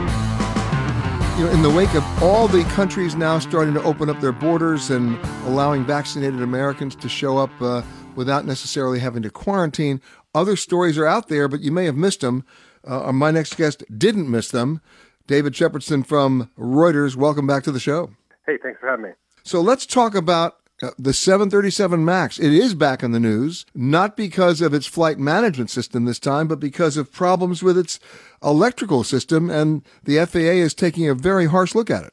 [1.39, 4.31] You know, in the wake of all the countries now starting to open up their
[4.31, 7.81] borders and allowing vaccinated Americans to show up uh,
[8.15, 10.03] without necessarily having to quarantine,
[10.35, 12.45] other stories are out there, but you may have missed them.
[12.85, 14.83] Uh, my next guest didn't miss them.
[15.27, 18.11] David Shepardson from Reuters, welcome back to the show.
[18.47, 19.11] Hey, thanks for having me.
[19.45, 22.39] So let's talk about uh, the 737 MAX.
[22.39, 26.49] It is back in the news, not because of its flight management system this time,
[26.49, 28.01] but because of problems with its
[28.43, 32.13] electrical system, and the FAA is taking a very harsh look at it.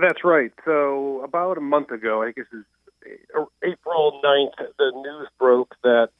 [0.00, 0.52] That's right.
[0.64, 2.66] So about a month ago, I guess it's
[3.62, 6.10] April 9th, the news broke that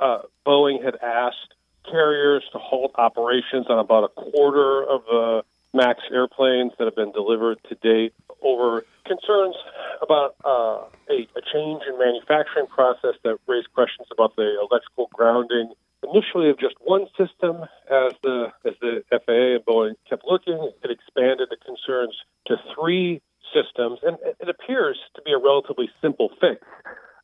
[0.00, 1.54] uh, Boeing had asked
[1.88, 5.42] carriers to halt operations on about a quarter of the
[5.74, 9.56] MAX airplanes that have been delivered to date over concerns
[10.02, 15.72] about uh, a, a change in manufacturing process that raised questions about the electrical grounding.
[16.02, 20.90] Initially of just one system as the as the FAA and Boeing kept looking it
[20.90, 22.16] expanded the concerns
[22.46, 23.22] to three
[23.54, 26.60] systems and it appears to be a relatively simple fix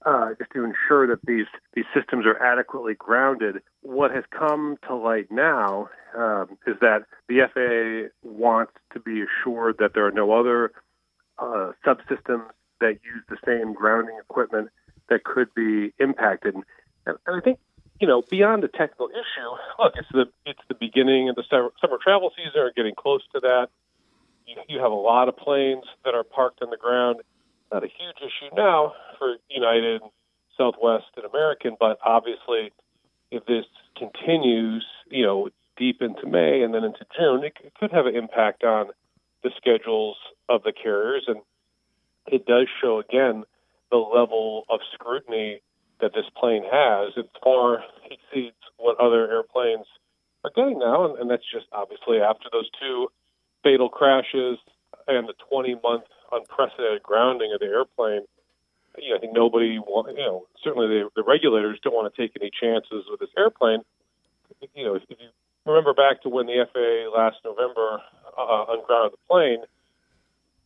[0.07, 3.63] uh, just to ensure that these these systems are adequately grounded.
[3.83, 9.77] What has come to light now um, is that the FAA wants to be assured
[9.79, 10.73] that there are no other
[11.39, 12.47] uh, subsystems
[12.81, 14.69] that use the same grounding equipment
[15.09, 16.55] that could be impacted.
[16.55, 16.65] And,
[17.07, 17.59] and I think
[18.01, 21.71] you know beyond the technical issue, look, it's the it's the beginning of the summer,
[21.81, 23.69] summer travel season, or getting close to that.
[24.47, 27.21] You, you have a lot of planes that are parked on the ground
[27.73, 30.03] not a huge issue now for United,
[30.57, 32.73] Southwest, and American, but obviously,
[33.31, 33.65] if this
[33.97, 38.17] continues, you know, deep into May and then into June, it, it could have an
[38.17, 38.89] impact on
[39.43, 40.17] the schedules
[40.49, 41.39] of the carriers, and
[42.27, 43.45] it does show again
[43.91, 45.61] the level of scrutiny
[46.01, 47.13] that this plane has.
[47.17, 49.87] It far exceeds what other airplanes
[50.45, 53.09] are getting now, and, and that's just obviously after those two
[53.63, 54.59] fatal crashes
[55.07, 58.23] and the 20 month unprecedented grounding of the airplane,
[58.99, 62.21] you know, I think nobody, want, you know, certainly the, the regulators don't want to
[62.21, 63.83] take any chances with this airplane.
[64.75, 65.29] You know, if, if you
[65.67, 68.01] remember back to when the FAA last November
[68.37, 69.63] uh, ungrounded the plane,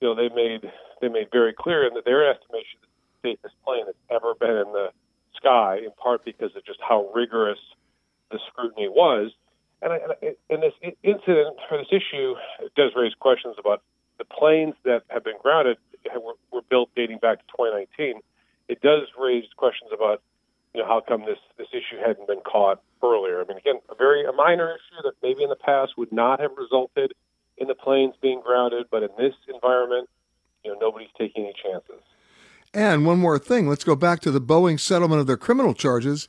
[0.01, 0.71] you know, they made
[1.01, 2.89] they made very clear in that their estimation is
[3.23, 4.89] the safest plane that's ever been in the
[5.37, 7.59] sky, in part because of just how rigorous
[8.31, 9.33] the scrutiny was.
[9.83, 9.99] And, I,
[10.49, 12.35] and this incident or this issue
[12.77, 13.83] does raise questions about
[14.23, 15.79] the planes that have been grounded
[16.15, 18.21] were, were built dating back to 2019.
[18.69, 20.23] It does raise questions about,
[20.75, 23.41] you know, how come this this issue hadn't been caught earlier.
[23.41, 26.41] I mean, again, a very a minor issue that maybe in the past would not
[26.41, 27.13] have resulted
[27.59, 30.09] in the planes being grounded, but in this environment,
[30.65, 32.03] you know, nobody's taking any chances.
[32.73, 36.29] And one more thing, let's go back to the Boeing settlement of their criminal charges.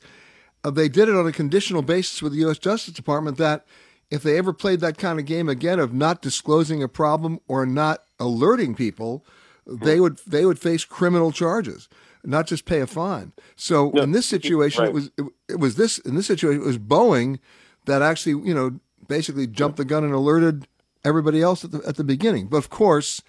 [0.62, 2.58] Uh, they did it on a conditional basis with the U.S.
[2.58, 3.64] Justice Department that
[4.10, 7.66] if they ever played that kind of game again of not disclosing a problem or
[7.66, 9.24] not alerting people,
[9.66, 11.88] they would they would face criminal charges,
[12.22, 13.32] not just pay a fine.
[13.56, 14.90] So no, in this situation, right.
[14.90, 17.38] it was it, it, was this in this situation it was Boeing
[17.86, 20.66] that actually you know basically jumped the gun and alerted
[21.04, 22.48] everybody else at the at the beginning.
[22.48, 23.22] But of course,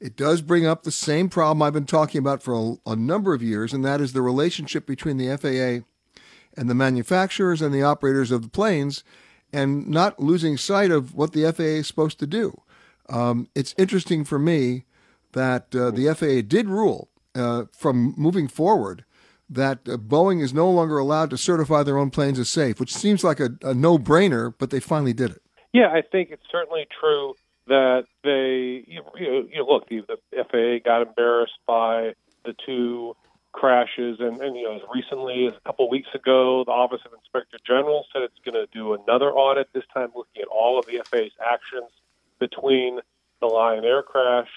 [0.00, 3.32] it does bring up the same problem I've been talking about for a, a number
[3.32, 5.86] of years, and that is the relationship between the FAA
[6.56, 9.02] and the manufacturers and the operators of the planes
[9.54, 12.60] and not losing sight of what the FAA is supposed to do.
[13.08, 14.84] Um, it's interesting for me
[15.32, 19.04] that uh, the FAA did rule uh, from moving forward
[19.48, 22.92] that uh, Boeing is no longer allowed to certify their own planes as safe, which
[22.92, 25.42] seems like a, a no brainer, but they finally did it.
[25.72, 27.34] Yeah, I think it's certainly true
[27.66, 29.02] that they, you
[29.50, 32.12] you look, the, the FAA got embarrassed by
[32.44, 33.03] the two
[33.94, 34.20] crashes.
[34.20, 37.12] And, and you know, as recently as a couple of weeks ago, the Office of
[37.12, 40.86] Inspector General said it's going to do another audit, this time looking at all of
[40.86, 41.90] the FAA's actions
[42.38, 43.00] between
[43.40, 44.48] the Lion Air crash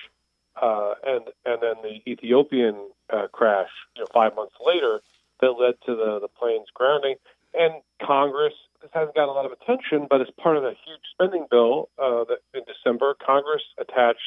[0.61, 2.75] uh, and and then the Ethiopian
[3.11, 5.01] uh, crash, you know, five months later,
[5.41, 7.15] that led to the the plane's grounding.
[7.53, 11.01] And Congress this hasn't got a lot of attention, but as part of the huge
[11.11, 14.26] spending bill uh, that in December, Congress attached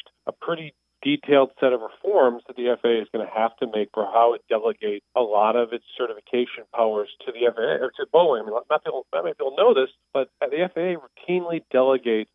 [1.21, 4.33] detailed set of reforms that the FAA is going to have to make for how
[4.33, 8.41] it delegates a lot of its certification powers to the FAA or to Boeing.
[8.41, 12.29] I mean, not people, not many people know this, but the FAA routinely delegates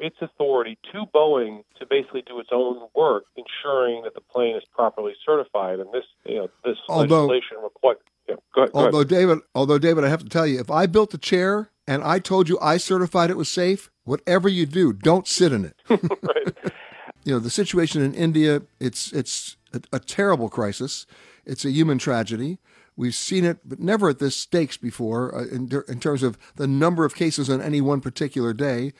[0.00, 4.62] its authority to Boeing to basically do its own work, ensuring that the plane is
[4.74, 5.80] properly certified.
[5.80, 7.98] And this, you know, this although, legislation requires.
[8.28, 9.08] Yeah, go ahead, go although ahead.
[9.08, 12.18] David, although David, I have to tell you, if I built a chair and I
[12.18, 15.76] told you I certified it was safe, whatever you do, don't sit in it.
[15.88, 16.72] right.
[17.26, 21.06] You know, the situation in India, it's it's a, a, terrible crisis.
[21.44, 22.58] It's a human tragedy.
[22.94, 26.68] We've seen it, but never at this stakes before uh, in, in terms of the
[26.68, 28.92] number of cases on any one particular day.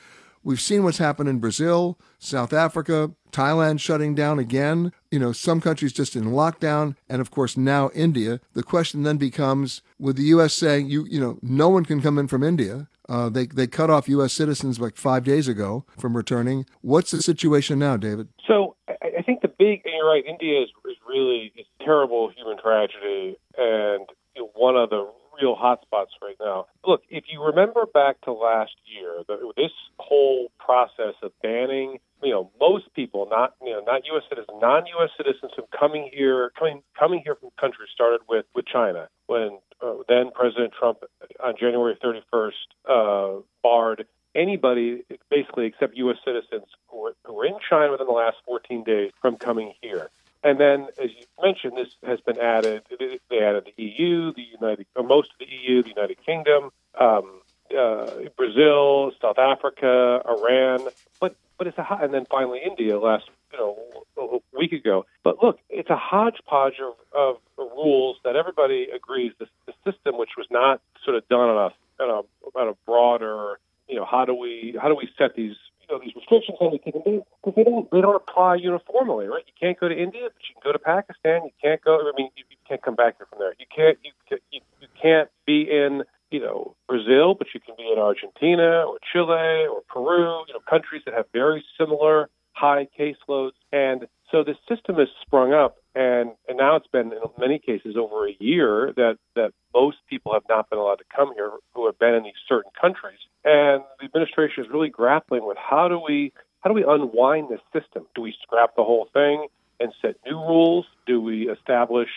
[0.43, 5.61] We've seen what's happened in Brazil, South Africa, Thailand shutting down again, you know, some
[5.61, 8.41] countries just in lockdown, and of course now India.
[8.53, 10.53] The question then becomes with the U.S.
[10.53, 12.89] saying, you, you know, no one can come in from India.
[13.09, 14.33] Uh, they, they cut off U.S.
[14.33, 16.65] citizens like five days ago from returning.
[16.81, 18.27] What's the situation now, David?
[18.47, 22.57] So I, think the big, and you're right, India is, is really it's terrible human
[22.57, 25.09] tragedy and you know, one of the
[25.41, 26.65] real hotspots right now.
[26.85, 32.31] Look, if you remember back to last year, the, this whole process of banning, you
[32.31, 34.23] know, most people, not you know, not U.S.
[34.29, 35.09] citizens, non-U.S.
[35.15, 39.93] citizens from coming here, coming coming here from countries started with with China when uh,
[40.07, 40.99] then President Trump
[41.43, 42.51] on January 31st
[42.87, 44.05] uh, barred
[44.35, 46.17] anybody basically except U.S.
[46.23, 50.09] citizens who were, who were in China within the last 14 days from coming here.
[50.43, 52.83] And then, as you mentioned, this has been added.
[53.29, 56.69] They added the EU, the United, or most of the EU, the United Kingdom,
[56.99, 57.41] um,
[57.77, 60.87] uh, Brazil, South Africa, Iran.
[61.19, 63.77] But but it's a and then finally India last you know
[64.17, 65.05] a week ago.
[65.23, 70.31] But look, it's a hodgepodge of, of rules that everybody agrees the, the system, which
[70.37, 74.25] was not sort of done on a on a, on a broader you know how
[74.25, 77.55] do we how do we set these you know these restrictions on taking days because
[77.55, 79.43] they don't they don't apply uniformly, right?
[79.47, 81.45] You can't go to India, but you can go to Pakistan.
[81.45, 81.97] You can't go.
[81.99, 83.53] I mean, you, you can't come back here from there.
[83.59, 84.11] You can't you
[84.51, 88.97] you, you can't be in you know Brazil, but you can be in Argentina or
[89.11, 90.43] Chile or Peru.
[90.47, 95.53] You know, countries that have very similar high caseloads, and so the system has sprung
[95.53, 99.97] up, and and now it's been in many cases over a year that that most
[100.09, 103.19] people have not been allowed to come here who have been in these certain countries,
[103.45, 107.61] and the administration is really grappling with how do we how do we unwind this
[107.71, 108.05] system?
[108.15, 109.47] Do we scrap the whole thing
[109.79, 110.85] and set new rules?
[111.05, 112.09] Do we establish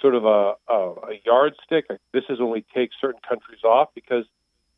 [0.00, 1.86] sort of a, a, a yardstick?
[2.12, 4.24] This is when we take certain countries off because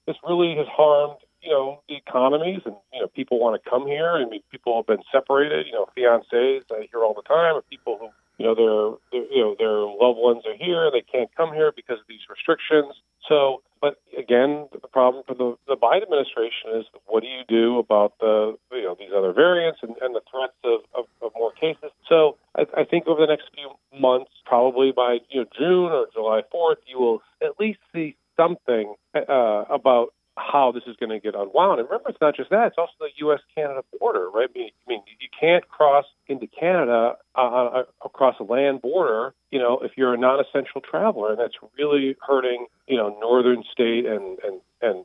[0.07, 2.75] this really has harmed you know the economies and
[3.07, 4.11] know people want to come here.
[4.11, 5.67] I mean, people have been separated.
[5.67, 9.31] You know, fiancés I hear all the time of people who you know their, their
[9.33, 12.95] you know their loved ones are here they can't come here because of these restrictions.
[13.29, 17.79] So, but again, the problem for the, the Biden administration is what do you do
[17.79, 21.53] about the you know these other variants and, and the threats of, of, of more
[21.53, 21.91] cases?
[22.09, 26.07] So, I, I think over the next few months, probably by you know June or
[26.13, 31.21] July fourth, you will at least see something uh, about how this is going to
[31.21, 31.81] get unwound.
[31.81, 33.41] And remember, it's not just that; it's also the U.S.
[33.55, 34.49] Canada border, right?
[34.55, 39.35] I mean, I mean, you can't cross into Canada uh, uh, across a land border,
[39.51, 44.07] you know, if you're a non-essential traveler, and that's really hurting, you know, northern state
[44.07, 45.05] and and and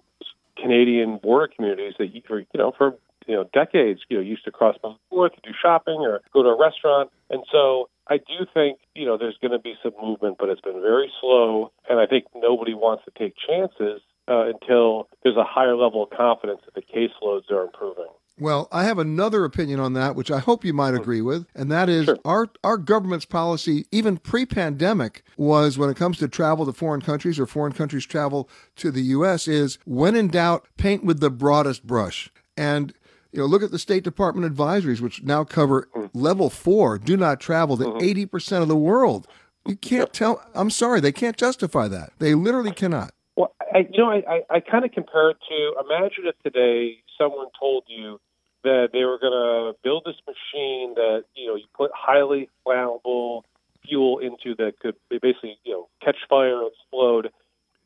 [0.58, 2.22] Canadian border communities that you
[2.56, 5.56] know for you know decades, you know, used to cross back and forth to do
[5.60, 7.90] shopping or go to a restaurant, and so.
[8.08, 11.10] I do think, you know, there's going to be some movement, but it's been very
[11.22, 16.04] slow, and I think nobody wants to take chances uh, until there's a higher level
[16.04, 18.08] of confidence that the caseloads are improving.
[18.40, 21.72] Well, I have another opinion on that, which I hope you might agree with, and
[21.72, 22.18] that is sure.
[22.26, 27.40] our our government's policy, even pre-pandemic, was when it comes to travel to foreign countries
[27.40, 29.48] or foreign countries travel to the U.S.
[29.48, 32.32] is when in doubt, paint with the broadest brush.
[32.58, 32.94] And
[33.32, 36.18] you know, look at the State Department advisories, which now cover mm-hmm.
[36.18, 38.04] level four: do not travel to mm-hmm.
[38.04, 39.28] 80 percent of the world.
[39.68, 40.44] You can't tell.
[40.56, 42.14] I'm sorry, they can't justify that.
[42.18, 43.12] They literally cannot.
[43.36, 46.98] Well, I, you know, I, I, I kind of compare it to imagine if today
[47.18, 48.20] someone told you
[48.64, 53.42] that they were going to build this machine that you know you put highly flammable
[53.88, 57.32] fuel into that could basically you know catch fire and explode.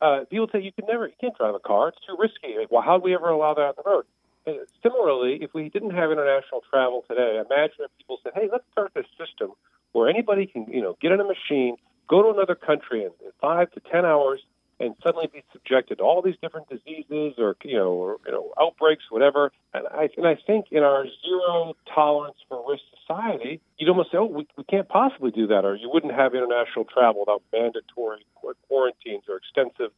[0.01, 2.57] Uh, people say you can never, you can't drive a car; it's too risky.
[2.59, 4.05] Like, well, how would we ever allow that on the road?
[4.45, 8.65] And similarly, if we didn't have international travel today, imagine if people said, "Hey, let's
[8.71, 9.51] start this system
[9.93, 11.77] where anybody can, you know, get in a machine,
[12.09, 14.41] go to another country in five to ten hours,
[14.79, 18.51] and suddenly be subjected to all these different diseases or you know or you know
[18.59, 19.51] outbreaks whatever.
[19.73, 24.17] And i and i think in our zero tolerance for risk society you'd almost say
[24.17, 28.25] oh we, we can't possibly do that or you wouldn't have international travel without mandatory
[28.67, 29.91] quarantines or extensive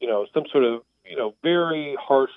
[0.00, 2.30] you know some sort of you know very harsh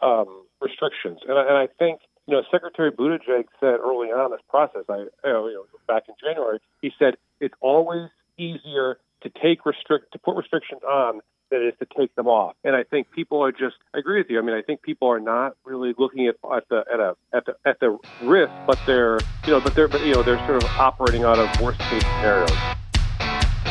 [0.00, 1.18] um, restrictions.
[1.26, 4.82] And I, and I think you know, Secretary Buttigieg said early on in this process,
[4.88, 10.18] I, you know, back in January, he said it's always easier to take restrict to
[10.18, 11.20] put restrictions on
[11.50, 12.54] than it is to take them off.
[12.64, 14.38] And I think people are just I agree with you.
[14.38, 17.46] I mean, I think people are not really looking at at the at a at
[17.46, 20.62] the at the risk, but they're you know, but they're but, you know they're sort
[20.62, 22.50] of operating out of worst case scenarios.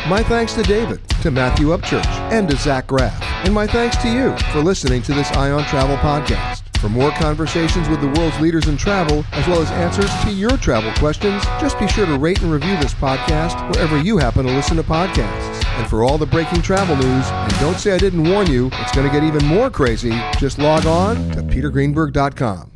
[0.07, 3.13] My thanks to David, to Matthew Upchurch, and to Zach Griff.
[3.43, 6.66] And my thanks to you for listening to this Eye on Travel podcast.
[6.79, 10.55] For more conversations with the world's leaders in travel, as well as answers to your
[10.57, 14.53] travel questions, just be sure to rate and review this podcast wherever you happen to
[14.53, 15.65] listen to podcasts.
[15.79, 18.91] And for all the breaking travel news, and don't say I didn't warn you, it's
[18.95, 22.71] going to get even more crazy, just log on to petergreenberg.com.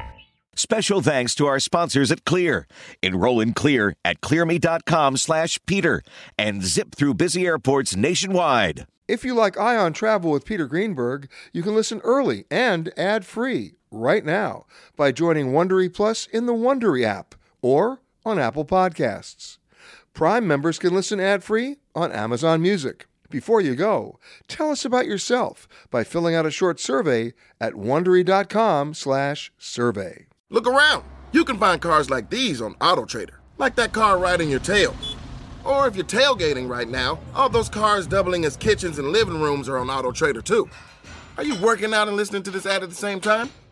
[0.56, 2.68] Special thanks to our sponsors at Clear.
[3.04, 6.02] Enroll in Clear at clearme.com slash Peter
[6.40, 8.88] and zip through busy airports nationwide.
[9.08, 13.76] If you like Eye on Travel with Peter Greenberg, you can listen early and ad-free
[13.92, 14.66] right now
[14.96, 19.58] by joining Wondery Plus in the Wondery app or on Apple Podcasts.
[20.14, 23.08] Prime members can listen ad-free on Amazon Music.
[23.30, 30.26] Before you go, tell us about yourself by filling out a short survey at wondery.com/survey.
[30.50, 31.06] Look around.
[31.32, 34.94] You can find cars like these on AutoTrader, like that car riding your tail.
[35.64, 39.70] Or if you're tailgating right now, all those cars doubling as kitchens and living rooms
[39.70, 40.70] are on AutoTrader too.
[41.38, 43.50] Are you working out and listening to this ad at the same time?